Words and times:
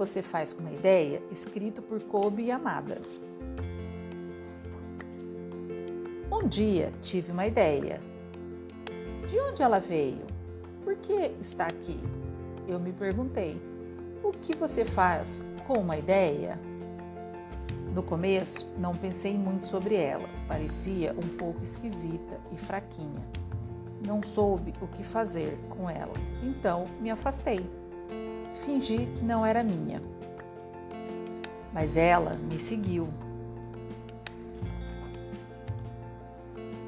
você 0.00 0.22
faz 0.22 0.54
com 0.54 0.62
uma 0.62 0.72
ideia? 0.72 1.22
Escrito 1.30 1.82
por 1.82 2.02
Kobe 2.04 2.44
Yamada. 2.44 3.02
Um 6.32 6.48
dia 6.48 6.90
tive 7.02 7.32
uma 7.32 7.46
ideia. 7.46 8.00
De 9.28 9.38
onde 9.38 9.60
ela 9.60 9.78
veio? 9.78 10.22
Por 10.82 10.96
que 10.96 11.32
está 11.38 11.66
aqui? 11.66 12.00
Eu 12.66 12.80
me 12.80 12.94
perguntei. 12.94 13.60
O 14.24 14.32
que 14.32 14.56
você 14.56 14.86
faz 14.86 15.44
com 15.66 15.74
uma 15.74 15.98
ideia? 15.98 16.58
No 17.94 18.02
começo, 18.02 18.66
não 18.78 18.96
pensei 18.96 19.36
muito 19.36 19.66
sobre 19.66 19.96
ela. 19.96 20.30
Parecia 20.48 21.12
um 21.12 21.36
pouco 21.36 21.62
esquisita 21.62 22.40
e 22.50 22.56
fraquinha. 22.56 23.22
Não 24.02 24.22
soube 24.22 24.72
o 24.80 24.86
que 24.86 25.04
fazer 25.04 25.58
com 25.68 25.90
ela, 25.90 26.14
então 26.42 26.86
me 27.02 27.10
afastei. 27.10 27.79
Fingi 28.52 29.06
que 29.14 29.24
não 29.24 29.44
era 29.44 29.62
minha. 29.62 30.02
Mas 31.72 31.96
ela 31.96 32.34
me 32.34 32.58
seguiu. 32.58 33.08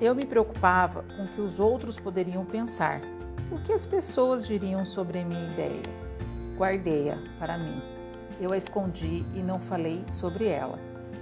Eu 0.01 0.15
me 0.15 0.27
preocupava 0.27 1.05
com 1.17 1.25
o 1.25 1.29
que 1.29 1.41
os 1.41 1.61
outros 1.61 1.99
poderiam 1.99 2.45
pensar. 2.45 3.01
O 3.53 3.63
que 3.63 3.73
as 3.73 3.87
pessoas 3.87 4.47
diriam 4.47 4.85
sobre 4.85 5.21
a 5.21 5.25
minha 5.25 5.45
ideia? 5.45 5.83
Guardei-a 6.57 7.19
para 7.39 7.57
mim. 7.57 7.81
Eu 8.41 8.53
a 8.53 8.57
escondi 8.57 9.25
e 9.35 9.39
não 9.39 9.61
falei 9.61 10.05
sobre 10.11 10.49
ela. 10.49 10.79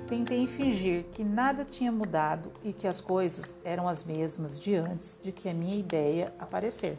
Tentei 0.08 0.46
fingir 0.46 1.04
que 1.12 1.22
nada 1.22 1.64
tinha 1.64 1.92
mudado 1.92 2.50
e 2.64 2.72
que 2.72 2.88
as 2.88 3.00
coisas 3.00 3.56
eram 3.62 3.86
as 3.86 4.02
mesmas 4.02 4.58
de 4.58 4.74
antes 4.74 5.20
de 5.22 5.30
que 5.30 5.48
a 5.48 5.54
minha 5.54 5.76
ideia 5.76 6.32
aparecer. 6.38 6.98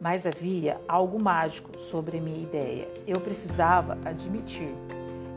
Mas 0.00 0.24
havia 0.24 0.80
algo 0.88 1.18
mágico 1.18 1.78
sobre 1.78 2.16
a 2.16 2.20
minha 2.22 2.42
ideia. 2.42 2.88
Eu 3.06 3.20
precisava 3.20 3.98
admitir. 4.02 4.74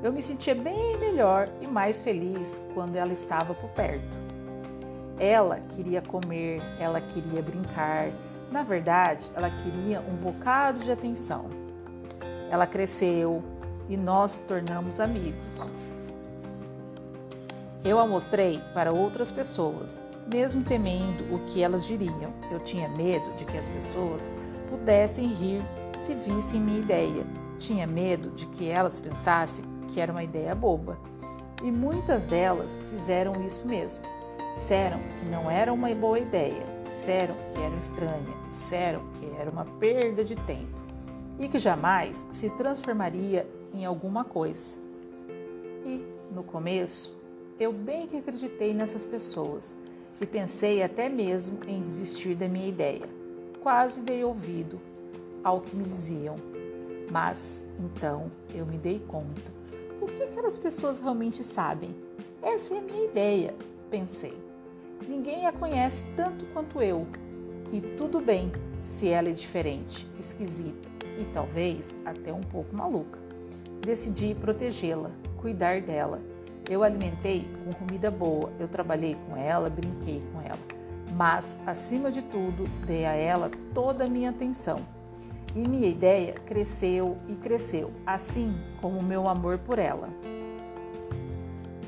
Eu 0.02 0.14
me 0.14 0.22
sentia 0.22 0.56
bem 0.56 0.98
melhor 0.98 1.50
e 1.60 1.68
mais 1.68 2.02
feliz 2.02 2.64
quando 2.74 2.96
ela 2.96 3.12
estava 3.12 3.54
por 3.54 3.70
perto. 3.72 4.18
Ela 5.20 5.60
queria 5.60 6.02
comer, 6.02 6.62
ela 6.80 7.02
queria 7.02 7.42
brincar. 7.42 8.10
Na 8.52 8.64
verdade, 8.64 9.30
ela 9.36 9.50
queria 9.50 10.00
um 10.00 10.16
bocado 10.16 10.80
de 10.80 10.92
atenção. 10.92 11.50
Ela 12.50 12.66
cresceu 12.66 13.44
e 13.90 13.98
nós 13.98 14.40
tornamos 14.40 15.02
amigos. 15.02 15.74
Eu 17.84 18.00
a 18.00 18.08
mostrei 18.08 18.62
para 18.74 18.94
outras 18.94 19.30
pessoas, 19.30 20.06
mesmo 20.26 20.64
temendo 20.64 21.36
o 21.36 21.40
que 21.48 21.62
elas 21.62 21.86
diriam. 21.86 22.34
Eu 22.50 22.62
tinha 22.62 22.88
medo 22.88 23.30
de 23.34 23.44
que 23.44 23.58
as 23.58 23.68
pessoas 23.68 24.32
pudessem 24.74 25.28
rir 25.28 25.62
se 25.96 26.16
vissem 26.16 26.60
minha 26.60 26.80
ideia. 26.80 27.24
Tinha 27.60 27.86
medo 27.86 28.32
de 28.32 28.48
que 28.48 28.70
elas 28.70 29.00
pensassem 29.00 29.64
que 29.88 30.02
era 30.02 30.12
uma 30.12 30.24
ideia 30.24 30.56
boba. 30.56 30.98
E 31.62 31.72
muitas 31.72 32.26
delas 32.26 32.82
fizeram 32.90 33.40
isso 33.46 33.68
mesmo. 33.68 34.04
Disseram 34.54 34.98
que 34.98 35.26
não 35.26 35.50
era 35.50 35.72
uma 35.72 35.94
boa 35.94 36.20
ideia, 36.20 36.64
disseram 36.84 37.36
que 37.54 37.62
era 37.62 37.76
estranha, 37.76 38.34
disseram 38.48 39.02
que 39.14 39.30
era 39.40 39.50
uma 39.50 39.66
perda 39.66 40.24
de 40.24 40.36
tempo 40.36 40.82
e 41.40 41.48
que 41.48 41.60
jamais 41.60 42.28
se 42.32 42.50
transformaria 42.52 43.48
em 43.74 43.86
alguma 43.86 44.24
coisa. 44.24 44.80
E, 45.86 46.04
no 46.32 46.44
começo, 46.44 47.16
eu 47.60 47.72
bem 47.72 48.08
que 48.08 48.18
acreditei 48.18 48.74
nessas 48.74 49.06
pessoas 49.06 49.76
e 50.20 50.26
pensei 50.26 50.82
até 50.82 51.10
mesmo 51.10 51.60
em 51.68 51.82
desistir 51.82 52.36
da 52.36 52.48
minha 52.48 52.68
ideia. 52.68 53.23
Quase 53.64 54.02
dei 54.02 54.24
ouvido 54.24 54.80
ao 55.44 55.62
que 55.62 55.76
me 55.76 55.84
diziam. 55.84 56.36
Mas 57.10 57.66
então 57.80 58.30
eu 58.54 58.66
me 58.66 58.78
dei 58.78 59.00
conta. 59.00 59.52
O 60.02 60.06
que 60.06 60.22
aquelas 60.22 60.58
pessoas 60.58 61.00
realmente 61.00 61.44
sabem? 61.44 61.96
Essa 62.42 62.76
é 62.76 62.78
a 62.78 62.82
minha 62.82 63.06
ideia, 63.06 63.56
pensei. 63.90 64.38
Ninguém 65.08 65.48
a 65.48 65.52
conhece 65.52 66.06
tanto 66.16 66.46
quanto 66.48 66.82
eu. 66.82 67.08
E 67.72 67.82
tudo 67.82 68.20
bem 68.20 68.52
se 68.80 69.10
ela 69.10 69.30
é 69.30 69.32
diferente, 69.32 70.08
esquisita 70.20 70.90
e 71.18 71.24
talvez 71.34 71.96
até 72.06 72.32
um 72.32 72.42
pouco 72.42 72.76
maluca. 72.76 73.20
Decidi 73.80 74.36
protegê-la, 74.36 75.10
cuidar 75.38 75.82
dela 75.82 76.22
eu 76.70 76.82
alimentei 76.82 77.46
com 77.66 77.74
comida 77.74 78.10
boa, 78.10 78.52
eu 78.58 78.70
trabalhei 78.70 79.18
com 79.28 79.36
ela, 79.36 79.70
brinquei 79.70 80.24
com 80.32 80.42
ela. 80.42 80.73
Mas, 81.16 81.62
acima 81.66 82.12
de 82.12 82.24
tudo, 82.24 82.68
dei 82.86 83.06
a 83.06 83.14
ela 83.14 83.52
toda 83.74 84.06
a 84.06 84.08
minha 84.08 84.32
atenção. 84.32 84.82
E 85.56 85.68
minha 85.68 85.88
ideia 85.88 86.34
cresceu 86.34 87.18
e 87.28 87.36
cresceu, 87.36 87.92
assim 88.06 88.56
como 88.82 88.98
o 88.98 89.04
meu 89.04 89.28
amor 89.28 89.60
por 89.60 89.78
ela. 89.78 90.10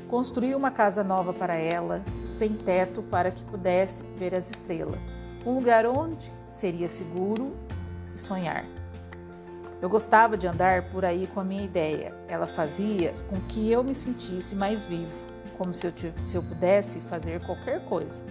Construí 0.08 0.54
uma 0.54 0.70
casa 0.70 1.02
nova 1.02 1.32
para 1.32 1.54
ela, 1.54 2.04
sem 2.08 2.52
teto, 2.54 3.02
para 3.02 3.32
que 3.32 3.42
pudesse 3.42 4.04
ver 4.16 4.32
as 4.36 4.48
estrelas. 4.48 5.00
Um 5.44 5.56
lugar 5.56 5.84
onde 5.84 6.32
seria 6.46 6.88
seguro 6.88 7.56
e 8.14 8.18
sonhar. 8.18 8.64
Eu 9.82 9.88
gostava 9.88 10.36
de 10.36 10.46
andar 10.46 10.90
por 10.90 11.04
aí 11.04 11.26
com 11.26 11.40
a 11.40 11.44
minha 11.44 11.64
ideia. 11.64 12.14
Ela 12.28 12.46
fazia 12.46 13.12
com 13.28 13.40
que 13.48 13.70
eu 13.70 13.82
me 13.82 13.94
sentisse 13.96 14.54
mais 14.54 14.84
vivo, 14.84 15.26
como 15.58 15.74
se 15.74 15.88
eu, 15.88 15.92
se 16.24 16.36
eu 16.36 16.42
pudesse 16.42 17.00
fazer 17.00 17.44
qualquer 17.44 17.84
coisa. 17.86 18.24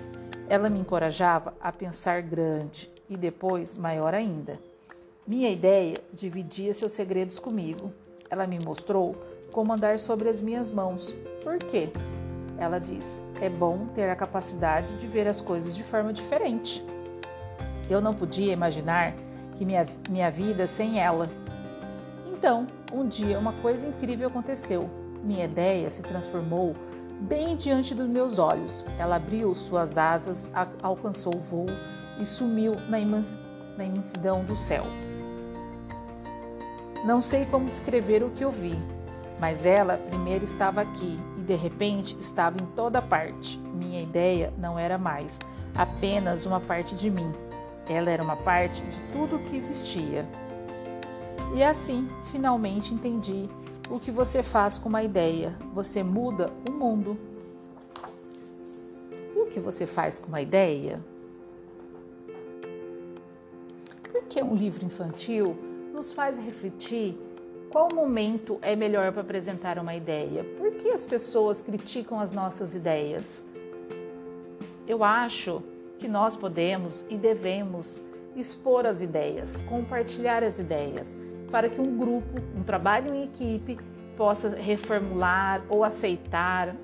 Ela 0.48 0.70
me 0.70 0.80
encorajava 0.80 1.54
a 1.60 1.72
pensar 1.72 2.22
grande 2.22 2.90
e 3.10 3.18
depois 3.18 3.74
maior 3.74 4.14
ainda. 4.14 4.60
Minha 5.26 5.50
ideia 5.50 6.00
dividia 6.14 6.74
seus 6.74 6.92
segredos 6.92 7.40
comigo. 7.40 7.92
Ela 8.30 8.46
me 8.46 8.60
mostrou 8.60 9.16
como 9.52 9.74
andar 9.74 9.98
sobre 9.98 10.30
as 10.30 10.42
minhas 10.42 10.70
mãos. 10.70 11.16
Por 11.44 11.58
quê? 11.58 11.90
Ela 12.60 12.80
diz: 12.80 13.24
é 13.42 13.50
bom 13.50 13.88
ter 13.88 14.10
a 14.10 14.16
capacidade 14.16 14.96
de 14.98 15.08
ver 15.08 15.28
as 15.28 15.42
coisas 15.42 15.76
de 15.76 15.84
forma 15.84 16.14
diferente. 16.14 16.86
Eu 17.90 18.00
não 18.00 18.14
podia 18.14 18.54
imaginar 18.54 19.16
que 19.56 19.66
minha, 19.66 19.86
minha 20.10 20.30
vida 20.30 20.68
sem 20.68 21.00
ela. 21.00 21.30
Então, 22.28 22.68
um 22.94 23.08
dia, 23.08 23.40
uma 23.40 23.54
coisa 23.54 23.88
incrível 23.88 24.28
aconteceu. 24.28 24.90
Minha 25.24 25.46
ideia 25.46 25.90
se 25.90 26.04
transformou 26.04 26.76
bem 27.22 27.56
diante 27.56 27.94
dos 27.94 28.08
meus 28.08 28.40
olhos. 28.40 28.86
Ela 28.98 29.16
abriu 29.16 29.54
suas 29.56 29.98
asas, 29.98 30.52
alcançou 30.82 31.36
o 31.36 31.40
voo 31.40 31.68
e 32.20 32.26
sumiu 32.26 32.76
na, 32.90 33.00
imensidão 33.00 34.44
do 34.44 34.56
céu. 34.56 34.86
Não 37.06 37.22
sei 37.22 37.46
como 37.46 37.68
descrever 37.68 38.24
o 38.24 38.32
que 38.32 38.44
eu 38.44 38.50
vi, 38.50 38.78
mas 39.40 39.66
ela 39.66 39.98
primeiro 39.98 40.44
estava 40.44 40.82
aqui 40.82 41.20
e 41.38 41.42
de 41.42 41.56
repente 41.56 42.18
estava 42.20 42.62
em 42.62 42.66
toda 42.68 43.02
parte. 43.02 43.60
Minha 43.60 44.02
ideia 44.02 44.54
não 44.58 44.80
era 44.80 44.98
mais 44.98 45.40
apenas 45.76 46.46
uma 46.46 46.60
parte 46.60 46.96
de 46.96 47.12
mim, 47.12 47.32
ela 47.88 48.10
era 48.10 48.24
uma 48.24 48.38
parte 48.38 48.84
de 48.86 49.02
tudo 49.12 49.40
que 49.40 49.56
existia. 49.56 50.26
E 51.54 51.64
assim, 51.64 52.10
finalmente 52.32 52.94
entendi 52.94 53.50
o 53.90 54.00
que 54.00 54.12
você 54.12 54.42
faz 54.42 54.78
com 54.78 54.90
uma 54.90 55.04
ideia. 55.04 55.54
Você 55.74 56.04
muda 56.04 56.52
o 56.68 56.72
mundo. 56.72 57.18
O 59.36 59.46
que 59.48 59.60
você 59.60 59.86
faz 59.86 60.20
com 60.20 60.28
uma 60.28 60.42
ideia? 60.42 61.00
Porque 64.12 64.42
um 64.42 64.56
livro 64.56 64.86
infantil 64.86 65.56
nos 65.94 66.12
faz 66.12 66.38
refletir 66.38 67.18
qual 67.70 67.94
momento 67.94 68.58
é 68.62 68.76
melhor 68.76 69.12
para 69.12 69.22
apresentar 69.22 69.78
uma 69.78 69.96
ideia. 69.96 70.44
Por 70.58 70.72
que 70.72 70.90
as 70.90 71.06
pessoas 71.06 71.62
criticam 71.62 72.20
as 72.20 72.32
nossas 72.32 72.74
ideias? 72.74 73.46
Eu 74.88 75.04
acho 75.04 75.62
que 76.00 76.08
nós 76.08 76.36
podemos 76.36 77.06
e 77.10 77.18
devemos 77.18 78.02
expor 78.36 78.86
as 78.86 79.02
ideias, 79.02 79.62
compartilhar 79.64 80.44
as 80.44 80.60
ideias, 80.60 81.18
para 81.52 81.70
que 81.70 81.80
um 81.80 81.98
grupo, 81.98 82.42
um 82.56 82.64
trabalho 82.64 83.14
em 83.14 83.24
equipe, 83.24 83.78
possa 84.18 84.50
reformular 84.50 85.62
ou 85.70 85.84
aceitar. 85.84 86.76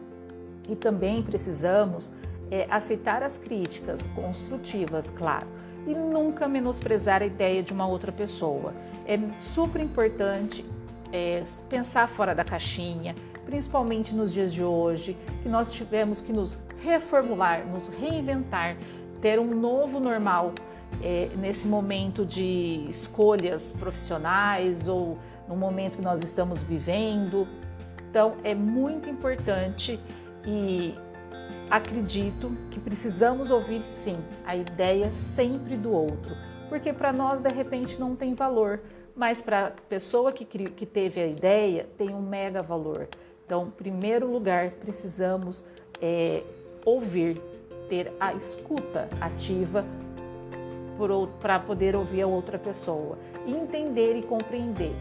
E 0.70 0.76
também 0.76 1.22
precisamos 1.22 2.14
é, 2.50 2.68
aceitar 2.70 3.24
as 3.24 3.38
críticas 3.38 4.06
construtivas, 4.08 5.10
claro, 5.10 5.48
e 5.88 5.94
nunca 5.94 6.48
menosprezar 6.48 7.22
a 7.22 7.26
ideia 7.26 7.64
de 7.64 7.74
uma 7.74 7.88
outra 7.88 8.12
pessoa. 8.12 8.74
É 9.06 9.18
super 9.40 9.82
importante 9.82 10.64
é, 11.12 11.44
pensar 11.70 12.08
fora 12.08 12.36
da 12.36 12.44
caixinha, 12.44 13.16
principalmente 13.46 14.16
nos 14.16 14.34
dias 14.34 14.54
de 14.54 14.64
hoje, 14.64 15.18
que 15.42 15.50
nós 15.50 15.74
tivemos 15.74 16.22
que 16.22 16.32
nos 16.32 16.60
reformular, 16.84 17.66
nos 17.66 17.88
reinventar 17.88 18.78
ter 19.22 19.40
um 19.40 19.56
novo 19.56 20.00
normal 20.00 20.54
é, 21.02 21.30
nesse 21.38 21.68
momento 21.68 22.26
de 22.26 22.86
escolhas 22.90 23.74
profissionais 23.74 24.88
ou 24.88 25.18
no 25.48 25.56
momento 25.56 25.98
que 25.98 26.04
nós 26.04 26.22
estamos 26.24 26.62
vivendo. 26.62 27.48
Então, 28.10 28.36
é 28.44 28.54
muito 28.54 29.10
importante 29.10 30.00
e 30.46 30.94
acredito 31.70 32.52
que 32.70 32.80
precisamos 32.80 33.50
ouvir 33.50 33.82
sim 33.84 34.18
a 34.46 34.56
ideia 34.56 35.14
sempre 35.14 35.78
do 35.78 35.92
outro, 35.92 36.36
porque 36.68 36.92
para 36.92 37.14
nós 37.14 37.42
de 37.42 37.50
repente 37.50 38.00
não 38.00 38.16
tem 38.16 38.34
valor, 38.34 38.82
mas 39.16 39.42
para 39.42 39.68
a 39.68 39.72
pessoa 39.72 40.32
que, 40.34 40.46
que 40.46 40.86
teve 40.86 41.22
a 41.22 41.28
ideia 41.28 41.88
tem 41.98 42.10
um 42.10 42.22
mega 42.22 42.62
valor. 42.62 43.08
Então, 43.46 43.68
em 43.68 43.72
primeiro 43.72 44.32
lugar, 44.32 44.72
precisamos 44.72 45.66
é, 46.02 46.44
ouvir, 46.86 47.42
ter 47.90 48.12
a 48.20 48.34
escuta 48.34 49.10
ativa 49.20 49.86
para 51.40 51.60
poder 51.60 51.96
ouvir 51.96 52.22
a 52.22 52.28
outra 52.28 52.58
pessoa, 52.60 53.18
entender 53.46 54.16
e 54.16 54.22
compreender. 54.22 54.94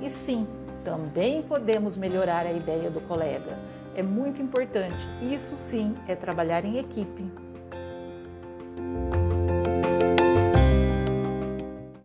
E 0.00 0.10
sim, 0.10 0.46
também 0.84 1.42
podemos 1.42 1.96
melhorar 1.96 2.46
a 2.46 2.52
ideia 2.52 2.90
do 2.90 3.00
colega. 3.02 3.58
É 3.94 4.02
muito 4.02 4.40
importante. 4.40 5.06
Isso 5.20 5.56
sim 5.56 5.94
é 6.08 6.14
trabalhar 6.14 6.64
em 6.64 6.78
equipe. 6.78 7.24